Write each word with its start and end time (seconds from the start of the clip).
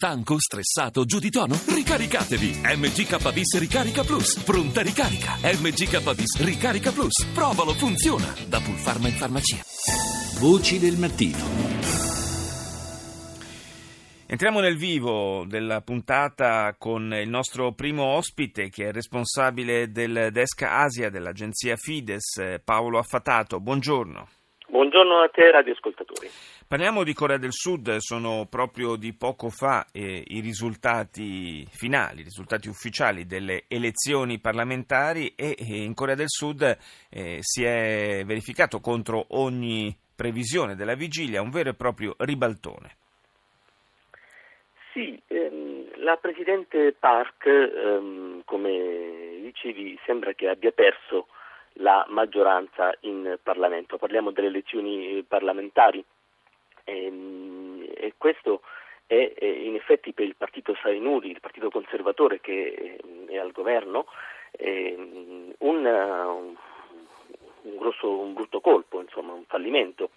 Stanco, 0.00 0.36
stressato, 0.38 1.04
giù 1.04 1.18
di 1.18 1.28
tono? 1.28 1.58
Ricaricatevi! 1.66 2.60
MGKBIS 2.62 3.58
Ricarica 3.58 4.04
Plus. 4.04 4.38
Pronta 4.44 4.80
ricarica. 4.80 5.34
MGKBIS 5.42 6.40
Ricarica 6.44 6.92
Plus. 6.92 7.26
Provalo, 7.34 7.72
funziona. 7.72 8.32
Da 8.46 8.60
Pulpharma 8.60 9.08
in 9.08 9.14
farmacia. 9.14 9.56
Voci 10.38 10.78
del 10.78 10.96
mattino. 10.98 11.38
Entriamo 14.26 14.60
nel 14.60 14.76
vivo 14.76 15.44
della 15.48 15.80
puntata 15.80 16.76
con 16.78 17.12
il 17.12 17.28
nostro 17.28 17.72
primo 17.72 18.04
ospite 18.04 18.68
che 18.68 18.90
è 18.90 18.92
responsabile 18.92 19.90
del 19.90 20.28
desk 20.30 20.62
Asia 20.62 21.10
dell'agenzia 21.10 21.74
Fides, 21.74 22.60
Paolo 22.62 22.98
Affatato. 22.98 23.58
Buongiorno. 23.58 24.37
Buongiorno 24.78 25.22
a 25.22 25.28
te 25.28 25.50
radioascoltatori. 25.50 26.28
Parliamo 26.68 27.02
di 27.02 27.12
Corea 27.12 27.36
del 27.36 27.50
Sud, 27.50 27.96
sono 27.96 28.46
proprio 28.48 28.94
di 28.94 29.12
poco 29.12 29.48
fa 29.48 29.84
eh, 29.92 30.22
i 30.24 30.38
risultati 30.38 31.66
finali, 31.68 32.20
i 32.20 32.22
risultati 32.22 32.68
ufficiali 32.68 33.26
delle 33.26 33.64
elezioni 33.66 34.38
parlamentari 34.38 35.34
e, 35.34 35.56
e 35.58 35.82
in 35.82 35.94
Corea 35.94 36.14
del 36.14 36.28
Sud 36.28 36.62
eh, 37.10 37.38
si 37.40 37.64
è 37.64 38.22
verificato 38.24 38.78
contro 38.78 39.26
ogni 39.30 39.92
previsione 40.14 40.76
della 40.76 40.94
vigilia 40.94 41.42
un 41.42 41.50
vero 41.50 41.70
e 41.70 41.74
proprio 41.74 42.14
ribaltone. 42.18 42.94
Sì, 44.92 45.20
ehm, 45.26 46.04
la 46.04 46.18
Presidente 46.18 46.94
Park, 46.96 47.46
ehm, 47.46 48.42
come 48.44 49.40
dicevi, 49.42 49.98
sembra 50.06 50.34
che 50.34 50.46
abbia 50.46 50.70
perso 50.70 51.26
la 51.78 52.04
maggioranza 52.08 52.94
in 53.00 53.38
Parlamento. 53.42 53.98
Parliamo 53.98 54.30
delle 54.30 54.48
elezioni 54.48 55.22
parlamentari 55.26 56.04
e, 56.84 57.04
ehm, 57.04 57.86
e 57.94 58.14
questo 58.16 58.62
è, 59.06 59.32
è, 59.36 59.44
in 59.44 59.74
effetti 59.74 60.12
per 60.12 60.26
il 60.26 60.36
partito 60.36 60.76
Sainuri, 60.80 61.30
il 61.30 61.40
partito 61.40 61.70
conservatore 61.70 62.40
che 62.40 62.98
è 63.26 63.38
al 63.38 63.52
governo, 63.52 64.06
un, 64.58 65.84
un, 67.62 67.76
grosso, 67.76 68.18
un 68.18 68.32
brutto 68.32 68.60
colpo, 68.60 69.00
insomma, 69.00 69.32
un 69.32 69.44
fallimento. 69.46 70.10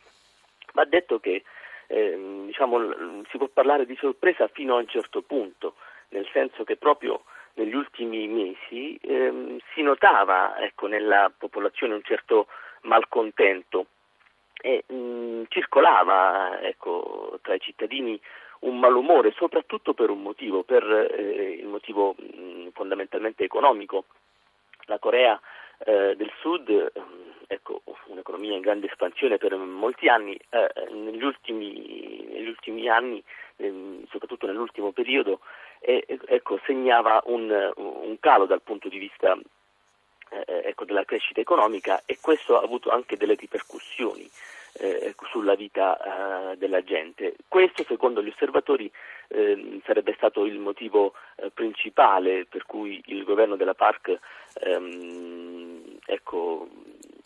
Va 0.74 0.86
detto 0.86 1.20
che 1.20 1.44
eh, 1.88 2.44
diciamo, 2.46 3.24
si 3.30 3.38
può 3.38 3.48
parlare 3.48 3.86
di 3.86 3.96
sorpresa 3.98 4.48
fino 4.48 4.76
a 4.76 4.80
un 4.80 4.88
certo 4.88 5.22
punto, 5.22 5.76
nel 6.10 6.28
senso 6.32 6.64
che 6.64 6.78
proprio 6.78 7.24
negli 7.56 7.76
ultimi 7.76 8.28
mesi 8.28 8.98
ehm, 9.02 9.58
si 9.74 9.82
notava 9.82 10.58
ecco, 10.60 10.88
nella 10.88 11.32
popolazione 11.36 11.94
un 11.94 12.04
certo 12.04 12.48
malcontento 12.82 13.88
e 14.54 14.84
mh, 14.88 14.96
mm, 14.96 15.44
circolava 15.50 16.62
ecco, 16.62 17.40
tra 17.42 17.54
i 17.54 17.60
cittadini 17.60 18.20
un 18.62 18.78
malumore, 18.78 19.32
soprattutto 19.32 19.94
per 19.94 20.10
un 20.10 20.22
motivo, 20.22 20.64
per 20.64 20.84
eh, 20.84 21.58
il 21.60 21.68
motivo 21.68 22.16
mh, 22.18 22.42
mm, 22.42 22.68
fondamentalmente 22.74 23.44
economico. 23.44 24.06
La 24.86 25.00
Corea 25.00 25.40
eh, 25.80 26.16
del 26.16 26.32
Sud, 26.40 26.70
mm, 26.70 27.30
ecco, 27.48 27.82
un'economia 28.06 28.54
in 28.54 28.62
grande 28.62 28.88
espansione 28.88 29.38
per 29.38 29.56
molti 29.56 30.08
anni, 30.08 30.38
eh, 30.50 30.70
negli, 30.92 31.24
ultimi, 31.24 32.28
negli, 32.30 32.48
ultimi, 32.48 32.88
anni, 32.88 33.24
ehm, 33.58 34.06
soprattutto 34.10 34.46
nell'ultimo 34.46 34.92
periodo, 34.92 35.40
ecco, 35.82 36.60
segnava 36.66 37.22
un, 37.26 37.72
un, 37.76 38.18
calo 38.20 38.46
dal 38.46 38.62
punto 38.62 38.88
di 38.88 39.00
vista 39.00 39.38
eh, 40.30 40.62
ecco, 40.66 40.86
della 40.86 41.06
crescita 41.06 41.42
economica 41.42 42.04
e 42.06 42.18
questo 42.22 42.58
ha 42.58 42.64
avuto 42.64 42.92
anche 42.92 43.18
delle 43.18 43.36
ripercussioni 43.36 44.30
eh, 44.74 45.14
sulla 45.30 45.56
vita 45.56 46.52
eh, 46.52 46.58
della 46.58 46.84
gente. 46.84 47.36
Questo, 47.48 47.84
secondo 47.84 48.24
gli 48.24 48.30
osservatori, 48.30 48.90
ehm, 49.28 49.82
sarebbe 49.86 50.14
stato 50.16 50.46
il 50.46 50.60
motivo 50.60 51.14
eh, 51.36 51.50
principale 51.52 52.46
per 52.46 52.66
cui 52.66 53.02
il 53.08 53.24
governo 53.24 53.56
della 53.56 53.74
PARC 53.74 54.20
ehm, 54.62 55.98
ecco, 56.06 56.68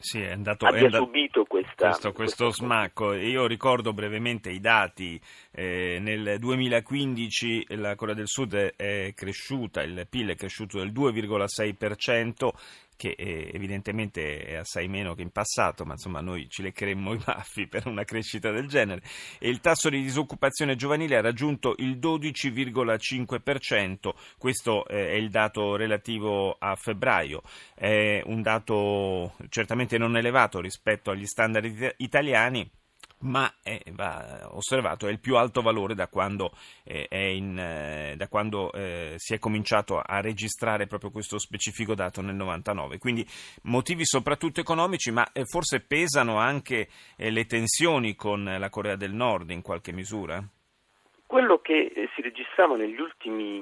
sì, 0.06 0.22
è 0.22 0.32
andato, 0.32 0.68
abbia 0.68 0.82
è 0.82 0.84
andato, 0.84 1.04
subito 1.06 1.46
questa, 1.46 1.88
questo, 1.88 2.12
questo 2.12 2.52
smacco. 2.52 3.14
Io 3.14 3.48
ricordo 3.48 3.92
brevemente 3.92 4.52
i 4.52 4.60
dati. 4.60 5.20
Eh, 5.50 5.98
nel 6.00 6.38
2015 6.38 7.66
la 7.70 7.96
Corea 7.96 8.14
del 8.14 8.28
Sud 8.28 8.54
è 8.54 9.14
cresciuta, 9.16 9.82
il 9.82 10.06
PIL 10.08 10.30
è 10.30 10.36
cresciuto 10.36 10.78
del 10.78 10.92
2,6%, 10.92 12.50
che 12.96 13.16
evidentemente 13.18 14.44
è 14.44 14.56
assai 14.56 14.88
meno 14.88 15.16
che 15.16 15.22
in 15.22 15.32
passato, 15.32 15.86
ma 15.86 15.94
insomma 15.94 16.20
noi 16.22 16.50
ci 16.50 16.62
leccheremmo 16.62 17.14
i 17.14 17.18
baffi 17.18 17.68
per 17.76 17.88
una 17.88 18.04
crescita 18.04 18.52
del 18.52 18.68
genere, 18.68 19.02
e 19.40 19.50
il 19.50 19.60
tasso 19.60 19.90
di 19.90 20.02
disoccupazione 20.02 20.76
giovanile 20.76 21.18
ha 21.18 21.22
raggiunto 21.22 21.74
il 21.78 21.98
12,5%, 21.98 24.14
questo 24.38 24.86
eh, 24.88 25.10
è 25.10 25.14
il 25.14 25.30
dato 25.30 25.76
relativo 25.76 26.56
a 26.58 26.76
febbraio, 26.76 27.42
è 27.74 28.22
un 28.26 28.42
dato 28.42 29.36
certamente 29.50 29.98
non 29.98 30.18
elevato 30.18 30.62
rispetto 30.62 31.12
agli 31.12 31.26
standard 31.26 31.96
italiani 31.98 32.70
ma 33.26 33.52
è, 33.62 33.82
va 33.92 34.50
osservato, 34.52 35.08
è 35.08 35.12
il 35.12 35.20
più 35.20 35.36
alto 35.36 35.62
valore 35.62 35.96
da 35.96 36.08
quando, 36.08 36.52
eh, 36.84 37.08
in, 37.36 37.58
eh, 37.58 38.14
da 38.16 38.28
quando 38.28 38.72
eh, 38.72 39.16
si 39.18 39.34
è 39.34 39.40
cominciato 39.40 40.00
a 40.00 40.22
registrare 40.22 40.88
proprio 40.88 41.12
questo 41.12 41.38
specifico 41.38 41.96
dato 41.96 42.22
nel 42.22 42.36
99. 42.36 42.98
Quindi 42.98 43.26
motivi 43.64 44.06
soprattutto 44.06 44.60
economici, 44.60 45.12
ma 45.12 45.28
eh, 45.34 45.46
forse 45.46 45.82
pesano 45.82 46.38
anche 46.38 46.88
eh, 47.18 47.32
le 47.32 47.46
tensioni 47.46 48.16
con 48.16 48.44
la 48.44 48.70
Corea 48.70 48.96
del 48.96 49.14
Nord 49.14 49.50
in 49.50 49.62
qualche 49.62 49.92
misura? 49.92 50.44
Quello 51.28 51.58
che 51.58 51.92
eh, 51.94 52.10
si 52.14 52.22
registrava 52.22 52.76
negli 52.78 53.00
ultimi, 53.00 53.60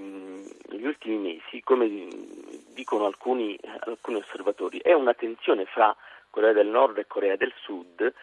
negli 0.69 0.85
ultimi 0.85 1.18
mesi, 1.18 1.62
come 1.63 2.07
dicono 2.75 3.06
alcuni, 3.06 3.57
alcuni 3.85 4.18
osservatori, 4.18 4.79
è 4.79 4.91
una 4.91 5.13
tensione 5.13 5.63
fra 5.66 5.96
Corea 6.29 6.52
del 6.52 6.68
Nord 6.68 6.97
e 6.97 7.07
Corea 7.07 7.38
del 7.38 7.53
Sud 7.62 8.13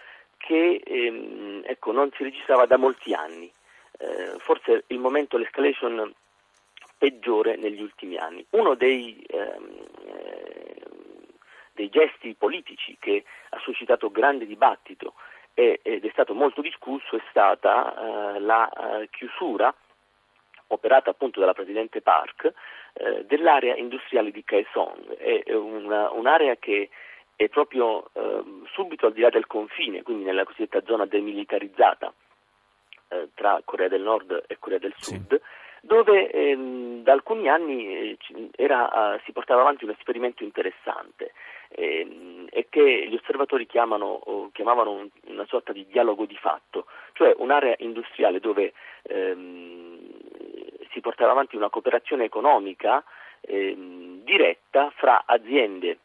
che 0.41 0.81
ehm, 0.83 1.63
ecco, 1.65 1.93
non 1.93 2.11
si 2.17 2.23
registrava 2.23 2.65
da 2.65 2.79
molti 2.79 3.13
anni. 3.13 3.53
Eh, 3.99 4.37
forse 4.39 4.85
il 4.87 4.99
momento 4.99 5.37
l'escalation 5.37 6.13
peggiore 6.97 7.57
negli 7.57 7.83
ultimi 7.83 8.17
anni. 8.17 8.45
Uno 8.51 8.75
dei, 8.75 9.23
ehm, 9.29 9.87
eh, 10.07 10.83
dei 11.73 11.91
gesti 11.91 12.35
politici 12.35 12.97
che 12.99 13.25
ha 13.51 13.59
suscitato 13.59 14.11
grande 14.11 14.47
dibattito 14.47 15.15
ed 15.53 16.05
è 16.05 16.11
stato 16.13 16.33
molto 16.33 16.63
discusso 16.63 17.17
è 17.17 17.23
stata 17.29 18.35
eh, 18.35 18.41
la 18.41 18.71
eh, 18.71 19.09
chiusura 19.11 19.75
operata 20.69 21.11
appunto 21.11 21.41
dalla 21.41 21.53
Presidente 21.53 22.01
Park 22.01 22.53
eh, 22.95 23.25
dell'area 23.27 23.77
industriale 23.77 24.31
di 24.31 24.43
Kaesong. 24.45 25.17
È 25.17 25.53
una, 25.53 26.11
un'area 26.13 26.57
che 26.57 26.89
è 27.45 27.49
proprio 27.49 28.11
eh, 28.13 28.43
subito 28.67 29.07
al 29.07 29.15
di 29.15 29.23
là 29.23 29.31
del 29.31 29.47
confine, 29.47 30.03
quindi 30.03 30.25
nella 30.25 30.45
cosiddetta 30.45 30.83
zona 30.85 31.07
demilitarizzata 31.07 32.13
eh, 33.09 33.29
tra 33.35 33.63
Corea 33.65 33.89
del 33.89 34.03
Nord 34.03 34.45
e 34.47 34.59
Corea 34.59 34.77
del 34.77 34.93
Sud, 34.99 35.35
sì. 35.35 35.41
dove 35.81 36.31
ehm, 36.31 37.03
da 37.03 37.13
alcuni 37.13 37.49
anni 37.49 38.11
eh, 38.11 38.19
era, 38.55 39.19
si 39.25 39.33
portava 39.33 39.63
avanti 39.63 39.85
un 39.85 39.91
esperimento 39.99 40.45
interessante 40.45 41.33
ehm, 41.71 42.49
e 42.51 42.67
che 42.69 43.09
gli 43.09 43.15
osservatori 43.15 43.65
chiamano, 43.65 44.51
chiamavano 44.53 45.09
una 45.29 45.47
sorta 45.47 45.73
di 45.73 45.87
dialogo 45.87 46.27
di 46.27 46.37
fatto, 46.37 46.85
cioè 47.15 47.33
un'area 47.39 47.77
industriale 47.79 48.39
dove 48.39 48.75
ehm, 49.05 49.99
si 50.93 51.01
portava 51.01 51.31
avanti 51.31 51.57
una 51.57 51.71
cooperazione 51.71 52.25
economica 52.25 53.03
ehm, 53.41 54.25
diretta 54.25 54.93
fra 54.95 55.23
aziende 55.25 56.01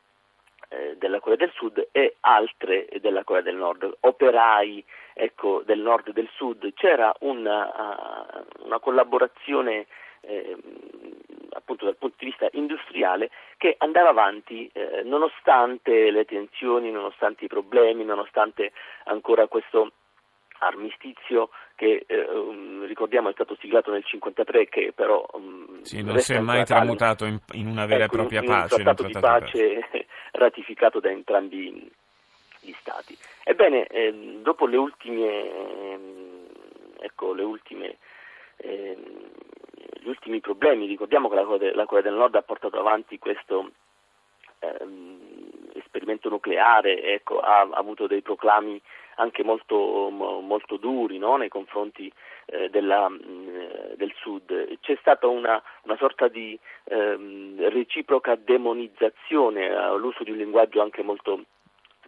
eh, 0.70 0.96
della 0.98 1.20
Corea 1.20 1.38
del 1.38 1.52
Sud 1.54 1.88
e 1.92 2.18
altre 2.22 2.88
della 3.00 3.24
Corea 3.24 3.42
del 3.42 3.56
Nord, 3.56 3.98
operai 4.02 4.84
ecco, 5.14 5.64
del 5.66 5.80
nord 5.80 6.10
e 6.10 6.12
del 6.12 6.30
sud, 6.36 6.74
c'era 6.74 7.14
una, 7.22 8.44
uh, 8.60 8.66
una 8.66 8.80
collaborazione 8.80 9.88
eh, 10.20 10.58
appunto 11.52 11.86
dal 11.86 11.96
punto 11.96 12.18
di 12.20 12.26
vista 12.26 12.50
industriale 12.52 13.30
che 13.58 13.76
andava 13.78 14.10
avanti 14.10 14.70
eh, 14.74 15.04
nonostante 15.06 16.12
le 16.12 16.26
tensioni, 16.26 16.92
nonostante 16.92 17.46
i 17.46 17.48
problemi, 17.48 18.04
nonostante 18.04 18.74
ancora 19.06 19.48
questo 19.48 19.92
armistizio 20.60 21.50
che 21.76 22.06
eh, 22.08 22.30
um, 22.30 22.86
ricordiamo 22.86 23.30
è 23.30 23.34
stato 23.34 23.58
siglato 23.60 23.92
nel 23.92 24.04
1953 24.06 24.70
che 24.70 24.94
però 24.96 25.26
um, 25.34 25.82
sì, 25.82 26.02
non 26.02 26.18
si 26.20 26.34
è 26.34 26.40
mai 26.40 26.64
tramutato 26.64 27.26
in, 27.26 27.38
in, 27.54 27.68
una 27.68 27.86
vera 27.86 28.06
ecco, 28.06 28.14
e 28.14 28.18
propria 28.18 28.40
in, 28.40 28.46
pace 28.46 28.82
in 28.82 28.88
un 28.88 28.96
trattato, 28.96 29.04
di 29.04 29.20
pace 29.20 30.05
ratificato 30.36 31.00
da 31.00 31.10
entrambi 31.10 31.92
gli 32.60 32.74
stati. 32.80 33.18
Ebbene 33.44 33.88
eh, 33.88 34.40
dopo 34.42 34.66
le 34.66 34.78
ultime 34.78 35.28
eh, 35.28 36.00
ecco 37.00 37.34
le 37.34 37.44
ultime 37.44 37.98
ehm, 38.58 39.30
gli 40.00 40.08
ultimi 40.08 40.40
problemi 40.40 40.88
ricordiamo 40.88 41.30
che 41.30 41.36
la 41.36 41.44
Corea, 41.44 41.76
la 41.76 41.86
Corea 41.86 42.04
del 42.04 42.14
Nord 42.14 42.36
ha 42.36 42.42
portato 42.42 42.80
avanti 42.80 43.20
questo 43.20 43.72
ehm, 45.96 46.06
esperimento 46.06 46.30
nucleare 46.30 47.02
ecco, 47.02 47.40
ha, 47.40 47.62
ha 47.62 47.78
avuto 47.78 48.08
dei 48.08 48.22
proclami 48.22 48.82
anche 49.18 49.44
molto, 49.44 50.10
molto 50.10 50.76
duri 50.76 51.18
no? 51.18 51.38
nei 51.38 51.48
confronti 51.48 52.12
eh, 52.48 52.70
della, 52.70 53.08
mh, 53.08 53.20
mm, 53.28 53.60
del 53.96 54.14
Sud. 54.20 54.80
c'è 54.82 54.98
stata 55.00 55.28
una, 55.28 55.62
una 55.84 55.96
sorta 55.98 56.28
di 56.28 56.60
ehm, 56.86 57.70
reciproca 57.70 58.36
demonizzazione 58.36 59.74
all'uso 59.74 60.24
di 60.24 60.32
un 60.32 60.38
linguaggio 60.38 60.82
anche 60.82 61.02
molto 61.02 61.44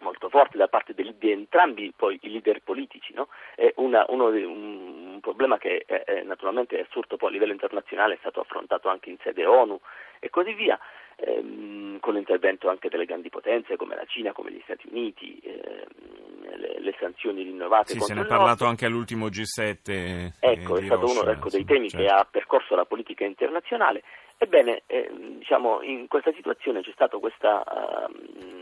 molto 0.00 0.28
forte 0.28 0.56
da 0.56 0.68
parte 0.68 0.94
di, 0.94 1.12
di 1.18 1.32
entrambi 1.32 1.92
poi 1.96 2.20
i 2.22 2.30
leader 2.30 2.60
politici, 2.62 3.12
no? 3.14 3.26
è 3.56 3.72
una, 3.78 4.04
uno, 4.10 4.26
un, 4.26 5.12
un, 5.14 5.18
problema 5.20 5.58
che 5.58 5.82
è, 5.86 6.04
è, 6.04 6.22
naturalmente 6.22 6.78
è 6.78 6.82
assurdo 6.82 7.16
poi 7.16 7.30
a 7.30 7.32
livello 7.32 7.50
internazionale, 7.50 8.14
è 8.14 8.18
stato 8.18 8.38
affrontato 8.38 8.88
anche 8.88 9.10
in 9.10 9.16
sede 9.20 9.44
ONU 9.44 9.80
e 10.20 10.30
così 10.30 10.54
via, 10.54 10.78
ehm, 11.18 12.00
con 12.00 12.14
l'intervento 12.14 12.68
anche 12.68 12.88
delle 12.88 13.04
grandi 13.04 13.28
potenze 13.28 13.76
come 13.76 13.94
la 13.94 14.04
Cina, 14.06 14.32
come 14.32 14.52
gli 14.52 14.60
Stati 14.64 14.86
Uniti, 14.90 15.38
ehm, 15.42 16.56
le, 16.56 16.80
le, 16.80 16.96
sanzioni 16.98 17.42
rinnovate. 17.42 17.92
Sì, 17.92 18.00
se 18.00 18.14
ne 18.14 18.22
è 18.22 18.26
parlato 18.26 18.64
anche 18.64 18.86
all'ultimo 18.86 19.26
G7. 19.26 19.90
Eh, 19.90 20.32
ecco, 20.40 20.76
è 20.76 20.84
stato 20.84 21.04
Osha, 21.04 21.20
uno 21.20 21.30
ecco, 21.30 21.48
dei 21.50 21.64
temi 21.64 21.88
certo. 21.88 22.06
che 22.06 22.12
ha 22.12 22.26
percorso 22.28 22.74
la 22.74 22.84
politica 22.84 23.24
internazionale. 23.24 24.02
Ebbene, 24.36 24.82
eh, 24.86 25.10
diciamo, 25.38 25.82
in 25.82 26.06
questa 26.08 26.32
situazione 26.32 26.82
c'è 26.82 26.92
stato 26.92 27.18
questa... 27.18 27.64
Uh, 27.66 28.56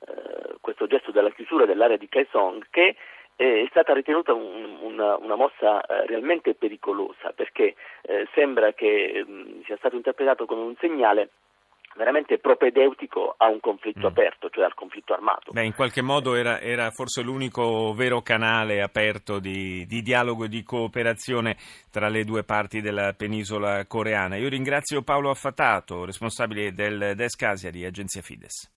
eh, 0.00 0.56
questo 0.62 0.86
gesto 0.86 1.10
della 1.10 1.30
chiusura 1.30 1.66
dell'area 1.66 1.98
di 1.98 2.08
Kaesong 2.08 2.66
che 2.70 2.96
è 3.36 3.66
stata 3.70 3.94
ritenuta 3.94 4.34
un, 4.34 4.78
una, 4.82 5.16
una, 5.16 5.34
mossa 5.34 5.80
eh, 5.80 6.06
realmente 6.06 6.54
pericolosa 6.54 7.32
perché 7.34 7.74
eh, 8.02 8.28
sembra 8.34 8.72
che 8.74 9.24
mh, 9.26 9.32
mm, 9.32 9.60
sia 9.64 9.76
stato 9.78 9.96
interpretato 9.96 10.44
come 10.44 10.60
un 10.60 10.74
segnale 10.78 11.30
veramente 11.96 12.38
propedeutico 12.38 13.34
a 13.36 13.48
un 13.48 13.60
conflitto 13.60 14.06
mm. 14.06 14.10
aperto, 14.10 14.50
cioè 14.50 14.64
al 14.64 14.74
conflitto 14.74 15.12
armato. 15.12 15.52
Beh, 15.52 15.64
in 15.64 15.74
qualche 15.74 16.02
modo 16.02 16.34
era, 16.34 16.60
era 16.60 16.90
forse 16.90 17.22
l'unico 17.22 17.92
vero 17.94 18.22
canale 18.22 18.82
aperto 18.82 19.38
di, 19.38 19.86
di, 19.86 20.02
dialogo 20.02 20.44
e 20.44 20.48
di 20.48 20.62
cooperazione 20.62 21.56
tra 21.90 22.08
le 22.08 22.24
due 22.24 22.44
parti 22.44 22.80
della 22.80 23.12
penisola 23.12 23.84
coreana. 23.86 24.36
Io 24.36 24.48
ringrazio 24.48 25.02
Paolo 25.02 25.30
Affatato, 25.30 26.04
responsabile 26.04 26.72
del 26.72 27.12
Desk 27.16 27.42
Asia 27.42 27.70
di 27.70 27.84
Agenzia 27.84 28.22
Fides. 28.22 28.68